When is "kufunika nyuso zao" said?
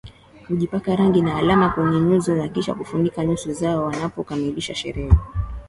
2.73-3.83